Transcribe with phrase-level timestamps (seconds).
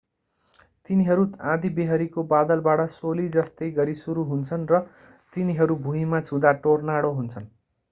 [0.85, 4.81] तिनीहरू आँधीबेहरीको बादलबाट सोली जस्तै गरेर सुरु हुन्छन् र
[5.33, 7.51] तिनीहरू भुईमा छुँदा टोर्नाडो हुन्छन्